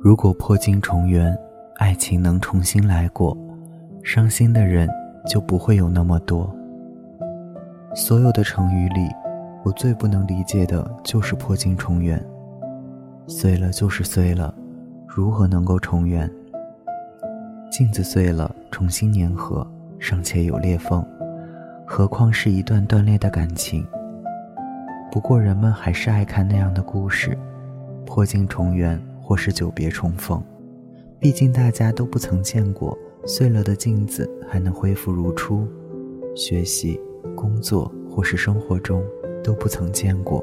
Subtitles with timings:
[0.00, 1.36] 如果破镜重圆，
[1.74, 3.36] 爱情能重新来过，
[4.04, 4.88] 伤心的人
[5.26, 6.54] 就不会有那么多。
[7.96, 9.08] 所有的成语里，
[9.64, 12.24] 我最不能理解的就是破镜重圆。
[13.26, 14.54] 碎了就是碎了，
[15.04, 16.30] 如何能够重圆？
[17.68, 19.66] 镜子碎了，重新粘合
[19.98, 21.04] 尚且有裂缝，
[21.84, 23.84] 何况是一段断裂的感情？
[25.10, 27.36] 不过人们还是爱看那样的故事，
[28.06, 28.96] 破镜重圆。
[29.28, 30.42] 或是久别重逢，
[31.18, 35.68] 毕竟大家都不曾见过碎了的镜子还能恢复如初。
[36.34, 36.98] 学习、
[37.36, 39.04] 工作或是生活中
[39.44, 40.42] 都不曾见过。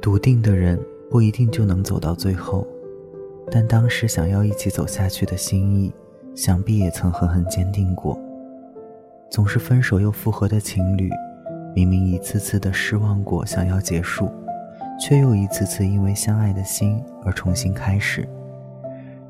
[0.00, 0.80] 笃定的人
[1.10, 2.66] 不一定就能走到最后，
[3.50, 5.92] 但当时想要一起走下去的心意，
[6.34, 8.18] 想必也曾狠狠坚定过。
[9.28, 11.10] 总是分手又复合的情侣，
[11.76, 14.30] 明明一次次的失望过，想要结束。
[15.02, 18.24] 却又一次次因为相爱的心而重新开始。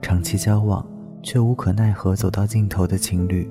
[0.03, 0.87] 长期交往
[1.23, 3.49] 却无可奈何走到尽头的情侣，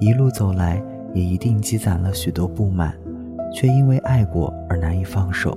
[0.00, 0.82] 一路走来
[1.14, 2.92] 也一定积攒了许多不满，
[3.54, 5.56] 却因为爱过而难以放手。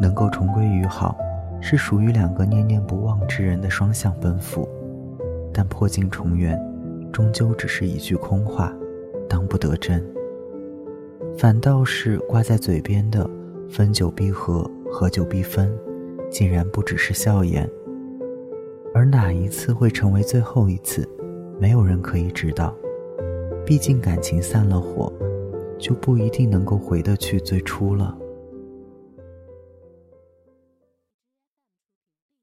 [0.00, 1.16] 能够重归于好，
[1.60, 4.68] 是属于两个念念不忘之人的双向奔赴。
[5.52, 6.60] 但破镜重圆，
[7.12, 8.72] 终究只是一句空话，
[9.28, 10.04] 当不得真。
[11.38, 13.24] 反倒是挂在嘴边的。
[13.76, 15.68] 分久必合，合久必分，
[16.30, 17.68] 竟然不只是笑言。
[18.94, 21.04] 而哪一次会成为最后一次，
[21.58, 22.72] 没有人可以知道。
[23.66, 25.12] 毕竟感情散了火，
[25.76, 28.16] 就不一定能够回得去最初了。